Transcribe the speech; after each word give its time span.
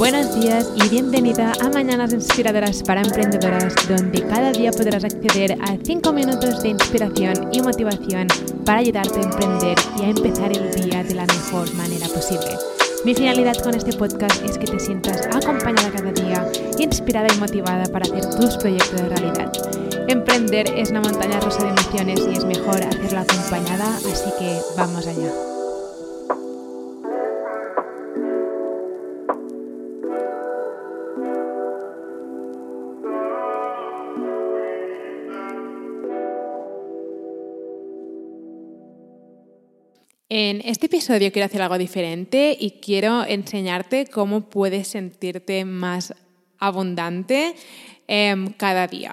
Buenos 0.00 0.34
días 0.40 0.66
y 0.76 0.88
bienvenida 0.88 1.52
a 1.60 1.68
Mañanas 1.68 2.14
Inspiradoras 2.14 2.82
para 2.82 3.02
Emprendedoras, 3.02 3.74
donde 3.86 4.26
cada 4.26 4.50
día 4.50 4.70
podrás 4.72 5.04
acceder 5.04 5.52
a 5.60 5.76
5 5.76 6.12
minutos 6.14 6.62
de 6.62 6.70
inspiración 6.70 7.50
y 7.52 7.60
motivación 7.60 8.26
para 8.64 8.78
ayudarte 8.78 9.20
a 9.20 9.24
emprender 9.24 9.76
y 9.98 10.04
a 10.04 10.08
empezar 10.08 10.56
el 10.56 10.70
día 10.72 11.04
de 11.04 11.14
la 11.14 11.26
mejor 11.26 11.74
manera 11.74 12.08
posible. 12.08 12.48
Mi 13.04 13.14
finalidad 13.14 13.58
con 13.58 13.74
este 13.74 13.92
podcast 13.92 14.42
es 14.42 14.56
que 14.56 14.68
te 14.68 14.80
sientas 14.80 15.26
acompañada 15.36 15.90
cada 15.90 16.12
día, 16.12 16.50
inspirada 16.78 17.28
y 17.30 17.38
motivada 17.38 17.84
para 17.92 18.06
hacer 18.06 18.24
tus 18.36 18.56
proyectos 18.56 19.02
de 19.02 19.08
realidad. 19.10 19.52
Emprender 20.08 20.66
es 20.78 20.88
una 20.92 21.02
montaña 21.02 21.40
rusa 21.40 21.62
de 21.62 21.68
emociones 21.68 22.20
y 22.26 22.38
es 22.38 22.44
mejor 22.46 22.82
hacerlo 22.82 23.18
acompañada, 23.18 23.98
así 23.98 24.30
que 24.38 24.60
vamos 24.78 25.06
allá. 25.06 25.49
En 40.32 40.62
este 40.64 40.86
episodio 40.86 41.32
quiero 41.32 41.46
hacer 41.46 41.60
algo 41.60 41.76
diferente 41.76 42.56
y 42.58 42.70
quiero 42.80 43.24
enseñarte 43.26 44.06
cómo 44.06 44.42
puedes 44.42 44.86
sentirte 44.86 45.64
más 45.64 46.14
abundante 46.60 47.56
em, 48.06 48.52
cada 48.52 48.86
día. 48.86 49.12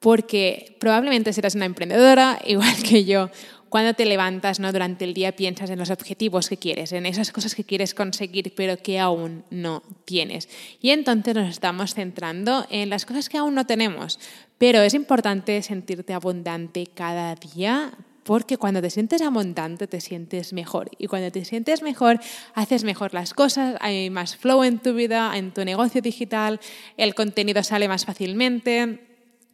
Porque 0.00 0.76
probablemente 0.80 1.32
serás 1.32 1.54
una 1.54 1.64
emprendedora, 1.64 2.40
igual 2.44 2.74
que 2.82 3.04
yo. 3.04 3.30
Cuando 3.68 3.94
te 3.94 4.04
levantas 4.04 4.58
¿no? 4.58 4.72
durante 4.72 5.04
el 5.04 5.14
día 5.14 5.30
piensas 5.36 5.70
en 5.70 5.78
los 5.78 5.90
objetivos 5.90 6.48
que 6.48 6.56
quieres, 6.56 6.90
en 6.90 7.06
esas 7.06 7.30
cosas 7.30 7.54
que 7.54 7.62
quieres 7.62 7.94
conseguir 7.94 8.52
pero 8.56 8.78
que 8.78 8.98
aún 8.98 9.44
no 9.50 9.84
tienes. 10.06 10.48
Y 10.80 10.90
entonces 10.90 11.36
nos 11.36 11.50
estamos 11.50 11.94
centrando 11.94 12.66
en 12.68 12.90
las 12.90 13.06
cosas 13.06 13.28
que 13.28 13.38
aún 13.38 13.54
no 13.54 13.64
tenemos. 13.64 14.18
Pero 14.58 14.82
es 14.82 14.94
importante 14.94 15.62
sentirte 15.62 16.14
abundante 16.14 16.88
cada 16.92 17.36
día 17.36 17.92
porque 18.28 18.58
cuando 18.58 18.82
te 18.82 18.90
sientes 18.90 19.22
abundante 19.22 19.86
te 19.86 20.02
sientes 20.02 20.52
mejor 20.52 20.90
y 20.98 21.06
cuando 21.06 21.32
te 21.32 21.46
sientes 21.46 21.80
mejor 21.80 22.20
haces 22.52 22.84
mejor 22.84 23.14
las 23.14 23.32
cosas, 23.32 23.76
hay 23.80 24.10
más 24.10 24.36
flow 24.36 24.64
en 24.64 24.80
tu 24.80 24.92
vida, 24.92 25.34
en 25.38 25.50
tu 25.54 25.64
negocio 25.64 26.02
digital, 26.02 26.60
el 26.98 27.14
contenido 27.14 27.62
sale 27.62 27.88
más 27.88 28.04
fácilmente. 28.04 29.00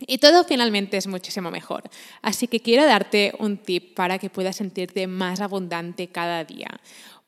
Y 0.00 0.18
todo 0.18 0.42
finalmente 0.42 0.96
es 0.96 1.06
muchísimo 1.06 1.52
mejor. 1.52 1.84
Así 2.20 2.48
que 2.48 2.58
quiero 2.58 2.84
darte 2.84 3.32
un 3.38 3.58
tip 3.58 3.94
para 3.94 4.18
que 4.18 4.28
puedas 4.28 4.56
sentirte 4.56 5.06
más 5.06 5.40
abundante 5.40 6.08
cada 6.08 6.42
día. 6.42 6.80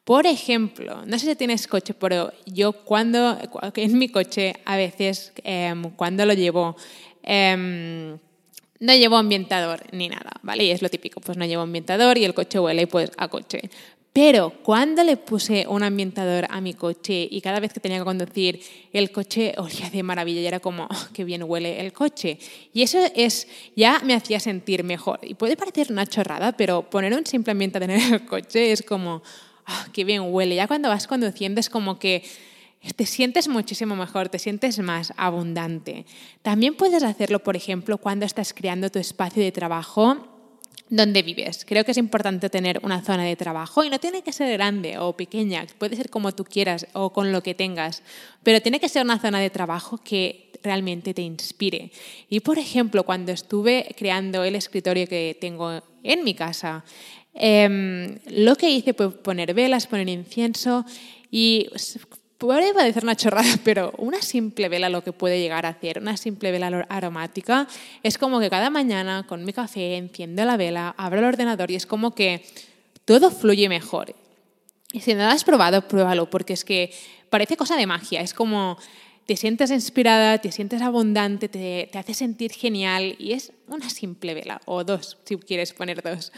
Por 0.02 0.27
ejemplo, 0.27 1.06
no 1.06 1.17
sé 1.17 1.27
si 1.27 1.36
tienes 1.36 1.69
coche, 1.69 1.94
pero 1.94 2.33
yo 2.47 2.72
cuando 2.72 3.39
en 3.77 3.98
mi 3.98 4.08
coche 4.08 4.55
a 4.64 4.77
veces 4.77 5.33
em, 5.44 5.91
cuando 5.91 6.27
lo 6.27 6.34
llevo 6.34 6.74
em, 7.22 8.19
no 8.80 8.94
llevo 8.94 9.16
ambientador 9.16 9.82
ni 9.92 10.08
nada, 10.08 10.32
¿vale? 10.42 10.64
Y 10.64 10.70
es 10.70 10.82
lo 10.82 10.88
típico, 10.88 11.20
pues 11.20 11.38
no 11.38 11.44
llevo 11.44 11.62
ambientador 11.62 12.19
y 12.19 12.24
el 12.24 12.34
coche 12.34 12.58
huele 12.58 12.86
pues 12.86 13.10
a 13.16 13.28
coche. 13.28 13.70
Pero 14.16 14.50
cuando 14.62 15.05
le 15.05 15.18
puse 15.18 15.66
un 15.68 15.83
ambientador 15.83 16.46
a 16.48 16.62
mi 16.62 16.72
coche 16.72 17.28
y 17.30 17.42
cada 17.42 17.60
vez 17.60 17.74
que 17.74 17.80
tenía 17.80 17.98
que 17.98 18.05
conducir, 18.05 18.62
el 18.94 19.10
coche 19.12 19.52
olía 19.58 19.91
de 19.91 20.02
maravilla 20.02 20.41
y 20.41 20.46
era 20.46 20.58
como, 20.58 20.84
oh, 20.84 21.06
qué 21.12 21.22
bien 21.22 21.42
huele 21.42 21.80
el 21.80 21.92
coche. 21.92 22.38
Y 22.72 22.80
eso 22.80 22.98
es, 23.14 23.46
ya 23.77 24.00
me 24.05 24.14
hacía 24.14 24.41
sentir 24.41 24.84
mejor. 24.84 25.20
Y 25.22 25.34
puede 25.34 25.55
parecer 25.55 25.92
una 25.92 26.06
chorrada, 26.06 26.52
pero 26.52 26.88
poner 26.88 27.12
un 27.12 27.27
simple 27.27 27.50
ambientador 27.50 27.90
en 27.90 28.14
el 28.14 28.24
coche 28.24 28.72
es 28.72 28.83
como, 28.83 29.22
oh, 29.68 29.84
qué 29.92 30.05
bien 30.05 30.22
huele. 30.22 30.55
Ya 30.55 30.67
cuando 30.67 30.89
vas 30.89 31.06
conduciendo 31.06 31.61
es 31.61 31.68
como 31.68 31.98
que 31.98 32.22
te 32.95 33.07
sientes 33.07 33.48
muchísimo 33.48 33.97
mejor, 33.97 34.29
te 34.29 34.39
sientes 34.39 34.79
más 34.79 35.13
abundante. 35.17 36.07
También 36.42 36.74
puedes 36.74 37.02
hacerlo, 37.02 37.41
por 37.41 37.57
ejemplo, 37.57 37.98
cuando 37.98 38.27
estás 38.27 38.52
creando 38.52 38.91
tu 38.91 38.98
espacio 38.98 39.42
de 39.42 39.52
trabajo 39.52 40.36
donde 40.89 41.23
vives. 41.23 41.64
Creo 41.64 41.85
que 41.85 41.91
es 41.91 41.96
importante 41.96 42.48
tener 42.48 42.80
una 42.83 43.02
zona 43.02 43.25
de 43.25 43.36
trabajo 43.36 43.83
y 43.83 43.91
no 43.91 43.98
tiene 43.98 44.23
que 44.23 44.33
ser 44.33 44.52
grande 44.52 44.98
o 44.98 45.17
pequeña, 45.17 45.67
puede 45.79 45.96
ser 45.96 46.11
como 46.11 46.33
tú 46.33 46.45
quieras 46.45 46.86
o 46.92 47.13
con 47.13 47.33
lo 47.33 47.42
que 47.42 47.55
tengas, 47.55 48.02
pero 48.42 48.61
tiene 48.61 48.79
que 48.79 48.89
ser 48.89 49.05
una 49.05 49.19
zona 49.19 49.41
de 49.41 49.51
trabajo 49.51 49.98
que 49.98 50.52
realmente 50.63 51.13
te 51.13 51.23
inspire. 51.23 51.91
Y 52.29 52.41
por 52.41 52.58
ejemplo, 52.58 53.02
cuando 53.02 53.33
estuve 53.33 53.95
creando 53.96 54.45
el 54.45 54.55
escritorio 54.55 55.07
que 55.07 55.36
tengo 55.41 55.83
en 56.02 56.25
mi 56.25 56.35
casa, 56.35 56.85
em, 57.35 58.19
lo 58.29 58.55
que 58.55 58.70
hice 58.70 58.95
fue 58.95 59.11
poner 59.11 59.55
velas, 59.55 59.86
poner 59.86 60.08
incienso 60.08 60.85
y 61.30 61.69
puede 62.39 62.74
parecer 62.74 63.02
una 63.02 63.17
chorrada, 63.17 63.48
pero 63.64 63.92
una 63.98 64.20
simple 64.23 64.69
vela 64.69 64.89
lo 64.89 65.02
que 65.02 65.13
puede 65.13 65.41
llegar 65.41 65.67
a 65.67 65.70
hacer, 65.70 65.98
una 65.98 66.17
simple 66.17 66.52
vela 66.52 66.86
aromática, 66.89 67.67
es 68.02 68.19
como 68.19 68.41
que 68.41 68.51
cada 68.51 68.70
mañana 68.70 69.24
con 69.27 69.45
mi 69.45 69.52
café 69.52 69.97
enciendo 69.97 70.45
la 70.45 70.57
vela, 70.57 70.95
abro 70.98 71.19
el 71.20 71.25
ordenador 71.25 71.70
y 71.70 71.77
es 71.77 71.86
como 71.86 72.14
que 72.14 72.45
todo 73.05 73.30
fluye 73.30 73.69
mejor. 73.69 74.14
Y 74.92 75.01
si 75.01 75.14
no 75.14 75.25
lo 75.25 75.30
has 75.30 75.45
probado, 75.45 75.89
pruébalo, 75.89 76.30
porque 76.30 76.52
es 76.52 76.64
que 76.64 76.92
parece 77.30 77.57
cosa 77.57 77.77
de 77.77 77.86
magia, 77.86 78.20
es 78.20 78.35
como 78.35 78.79
te 79.27 79.36
sientes 79.36 79.70
inspirada, 79.73 80.39
te 80.39 80.52
sientes 80.52 80.80
abundante, 80.83 81.48
te, 81.48 81.89
te 81.91 81.98
hace 81.98 82.14
sentir 82.14 82.52
genial 82.52 83.17
y 83.19 83.33
es 83.33 83.52
una 83.67 83.91
simple 83.91 84.35
vela, 84.35 84.61
o 84.67 84.85
dos, 84.85 85.19
si 85.25 85.36
quieres 85.36 85.73
poner 85.73 86.02
dos. 86.02 86.33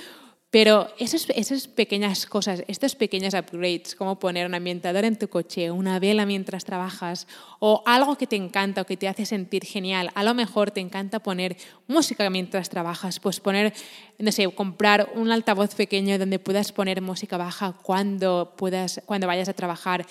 Pero 0.50 0.88
esas, 0.98 1.28
esas, 1.34 1.68
pequeñas 1.68 2.24
cosas, 2.24 2.64
estos 2.68 2.94
pequeños 2.94 3.34
upgrades, 3.34 3.94
como 3.94 4.18
poner 4.18 4.46
un 4.46 4.54
ambientador 4.54 5.04
en 5.04 5.18
tu 5.18 5.28
coche, 5.28 5.70
una 5.70 5.98
vela 5.98 6.24
mientras 6.24 6.64
trabajas, 6.64 7.26
o 7.58 7.82
algo 7.84 8.16
que 8.16 8.26
te 8.26 8.36
encanta 8.36 8.80
o 8.80 8.86
que 8.86 8.96
te 8.96 9.08
hace 9.08 9.26
sentir 9.26 9.66
genial, 9.66 10.10
a 10.14 10.22
lo 10.22 10.32
mejor 10.32 10.70
te 10.70 10.80
encanta 10.80 11.18
poner 11.18 11.58
música 11.86 12.30
mientras 12.30 12.70
trabajas, 12.70 13.20
pues 13.20 13.40
poner, 13.40 13.74
no 14.18 14.32
sé, 14.32 14.48
comprar 14.54 15.10
un 15.14 15.30
altavoz 15.30 15.74
pequeño 15.74 16.18
donde 16.18 16.38
puedas 16.38 16.72
poner 16.72 17.02
música 17.02 17.36
baja 17.36 17.74
cuando, 17.82 18.54
puedas, 18.56 19.02
cuando 19.04 19.26
vayas 19.26 19.50
a 19.50 19.52
trabajar, 19.52 20.06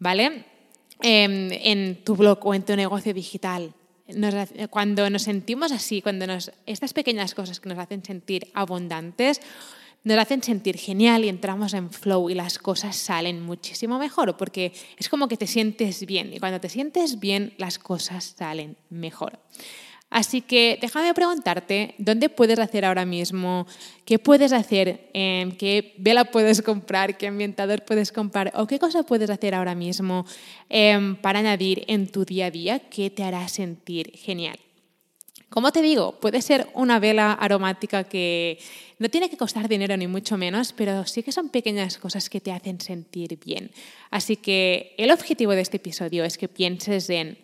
¿vale? 0.00 0.46
Em, 1.00 1.48
en 1.52 2.04
tu 2.04 2.16
blog 2.16 2.44
o 2.44 2.54
en 2.54 2.64
tu 2.64 2.74
negocio 2.74 3.14
digital 3.14 3.72
cuando 4.70 5.08
nos 5.10 5.22
sentimos 5.22 5.72
así, 5.72 6.02
cuando 6.02 6.26
nos, 6.26 6.52
estas 6.66 6.92
pequeñas 6.92 7.34
cosas 7.34 7.60
que 7.60 7.68
nos 7.68 7.78
hacen 7.78 8.04
sentir 8.04 8.48
abundantes, 8.54 9.40
nos 10.02 10.18
hacen 10.18 10.42
sentir 10.42 10.78
genial 10.78 11.24
y 11.24 11.28
entramos 11.28 11.74
en 11.74 11.90
flow 11.90 12.30
y 12.30 12.34
las 12.34 12.58
cosas 12.58 12.96
salen 12.96 13.42
muchísimo 13.42 13.98
mejor 13.98 14.36
porque 14.36 14.72
es 14.96 15.08
como 15.08 15.28
que 15.28 15.36
te 15.36 15.46
sientes 15.46 16.06
bien 16.06 16.32
y 16.32 16.38
cuando 16.38 16.60
te 16.60 16.68
sientes 16.68 17.20
bien 17.20 17.52
las 17.58 17.78
cosas 17.78 18.34
salen 18.36 18.76
mejor. 18.88 19.38
Así 20.10 20.42
que 20.42 20.76
déjame 20.80 21.14
preguntarte, 21.14 21.94
¿dónde 21.98 22.28
puedes 22.28 22.58
hacer 22.58 22.84
ahora 22.84 23.04
mismo? 23.04 23.66
¿Qué 24.04 24.18
puedes 24.18 24.52
hacer? 24.52 25.08
Em, 25.14 25.52
¿Qué 25.52 25.94
vela 25.98 26.24
puedes 26.24 26.62
comprar? 26.62 27.16
¿Qué 27.16 27.28
ambientador 27.28 27.84
puedes 27.84 28.10
comprar? 28.10 28.50
¿O 28.56 28.66
qué 28.66 28.80
cosa 28.80 29.04
puedes 29.04 29.30
hacer 29.30 29.54
ahora 29.54 29.76
mismo 29.76 30.26
em, 30.68 31.14
para 31.14 31.38
añadir 31.38 31.84
en 31.86 32.08
tu 32.08 32.24
día 32.24 32.46
a 32.46 32.50
día 32.50 32.78
que 32.80 33.08
te 33.10 33.22
hará 33.22 33.46
sentir 33.46 34.10
genial? 34.16 34.58
Como 35.50 35.72
te 35.72 35.82
digo, 35.82 36.12
puede 36.20 36.42
ser 36.42 36.68
una 36.74 37.00
vela 37.00 37.32
aromática 37.32 38.04
que 38.04 38.58
no 39.00 39.08
tiene 39.08 39.28
que 39.28 39.36
costar 39.36 39.68
dinero 39.68 39.96
ni 39.96 40.06
mucho 40.06 40.36
menos, 40.36 40.72
pero 40.72 41.04
sí 41.06 41.24
que 41.24 41.32
son 41.32 41.48
pequeñas 41.48 41.98
cosas 41.98 42.30
que 42.30 42.40
te 42.40 42.52
hacen 42.52 42.80
sentir 42.80 43.36
bien. 43.44 43.72
Así 44.10 44.36
que 44.36 44.94
el 44.96 45.10
objetivo 45.10 45.52
de 45.52 45.62
este 45.62 45.78
episodio 45.78 46.22
es 46.22 46.38
que 46.38 46.46
pienses 46.46 47.10
en 47.10 47.36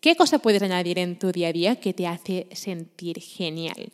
¿Qué 0.00 0.16
cosa 0.16 0.38
puedes 0.38 0.62
añadir 0.62 0.98
en 0.98 1.18
tu 1.18 1.30
día 1.30 1.48
a 1.48 1.52
día 1.52 1.76
que 1.76 1.92
te 1.92 2.06
hace 2.06 2.46
sentir 2.52 3.20
genial? 3.20 3.92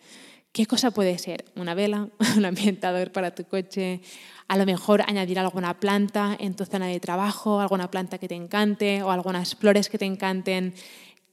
¿Qué 0.52 0.64
cosa 0.66 0.92
puede 0.92 1.18
ser? 1.18 1.46
¿Una 1.56 1.74
vela? 1.74 2.10
¿Un 2.36 2.44
ambientador 2.44 3.10
para 3.10 3.34
tu 3.34 3.42
coche? 3.42 4.00
A 4.46 4.56
lo 4.56 4.66
mejor 4.66 5.02
añadir 5.04 5.40
alguna 5.40 5.80
planta 5.80 6.36
en 6.38 6.54
tu 6.54 6.64
zona 6.64 6.86
de 6.86 7.00
trabajo, 7.00 7.58
alguna 7.58 7.90
planta 7.90 8.18
que 8.18 8.28
te 8.28 8.36
encante 8.36 9.02
o 9.02 9.10
algunas 9.10 9.56
flores 9.56 9.88
que 9.88 9.98
te 9.98 10.04
encanten. 10.04 10.74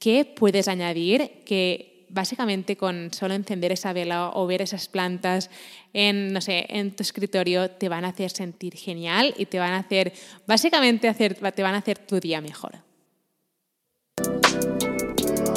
¿Qué 0.00 0.24
puedes 0.24 0.66
añadir 0.66 1.44
que 1.46 2.06
básicamente 2.08 2.76
con 2.76 3.12
solo 3.12 3.34
encender 3.34 3.70
esa 3.70 3.92
vela 3.92 4.32
o 4.34 4.44
ver 4.48 4.60
esas 4.60 4.88
plantas 4.88 5.50
en, 5.92 6.32
no 6.32 6.40
sé, 6.40 6.66
en 6.68 6.96
tu 6.96 7.04
escritorio 7.04 7.70
te 7.70 7.88
van 7.88 8.04
a 8.04 8.08
hacer 8.08 8.32
sentir 8.32 8.74
genial 8.74 9.34
y 9.38 9.46
te 9.46 9.60
van 9.60 9.72
a 9.72 9.78
hacer, 9.78 10.12
básicamente 10.48 11.06
hacer, 11.06 11.34
te 11.52 11.62
van 11.62 11.76
a 11.76 11.78
hacer 11.78 11.98
tu 11.98 12.18
día 12.18 12.40
mejor? 12.40 12.82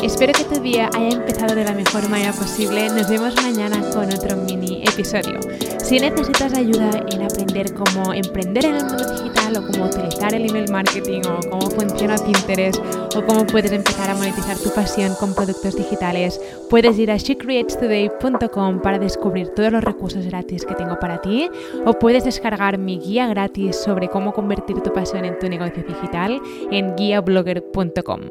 Espero 0.08 0.32
que 0.32 0.46
tu 0.46 0.62
día 0.62 0.90
haya 0.96 1.18
empezado 1.18 1.54
de 1.54 1.66
la 1.66 1.74
mejor 1.74 2.08
manera 2.08 2.32
posible. 2.32 2.88
Nos 2.88 3.10
vemos 3.10 3.36
mañana 3.44 3.82
con 3.94 4.06
otro 4.06 4.38
mini 4.38 4.82
episodio. 4.82 5.38
Si 5.84 6.00
necesitas 6.00 6.54
ayuda 6.54 6.92
en 7.12 7.24
aprender 7.24 7.74
cómo 7.74 8.14
emprender 8.14 8.64
en 8.64 8.76
el 8.76 8.86
mundo 8.86 9.04
digital 9.06 9.58
o 9.58 9.68
cómo 9.68 9.86
utilizar 9.86 10.34
el 10.34 10.50
email 10.50 10.72
marketing 10.72 11.24
o 11.28 11.50
cómo 11.50 11.70
funciona 11.72 12.16
Pinterest 12.16 12.82
o 13.18 13.26
cómo 13.26 13.46
puedes 13.46 13.74
empezar 13.74 14.10
a 14.10 14.16
monetizar 14.16 14.58
tu 14.58 14.74
pasión 14.74 15.14
con 15.20 15.36
productos 15.36 15.76
digitales, 15.76 16.40
puedes 16.70 16.98
ir 16.98 17.12
a 17.12 17.18
shecreatestoday.com 17.18 18.82
para 18.82 19.00
descubrir 19.00 19.50
todos 19.50 19.74
los 19.74 19.84
recursos 19.84 20.26
gratis 20.26 20.66
que 20.66 20.76
tengo 20.76 20.98
para 21.00 21.20
ti 21.20 21.50
o 21.86 21.92
puedes 22.00 22.24
descargar 22.24 22.78
mi 22.78 22.98
guía 22.98 23.28
gratis 23.28 23.76
sobre 23.76 24.08
cómo 24.08 24.32
convertir 24.32 24.80
tu 24.80 24.94
pasión 24.94 25.26
en 25.26 25.38
tu 25.38 25.50
negocio 25.50 25.84
digital 25.84 26.42
en 26.72 26.96
guiablogger.com. 26.96 28.22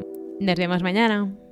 Nos 0.40 0.56
vemos 0.56 0.82
mañana. 0.82 1.45